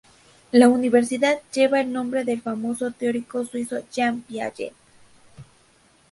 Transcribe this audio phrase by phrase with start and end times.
[0.51, 4.73] La universidad lleva el nombre del famoso teórico suizo Jean Piaget.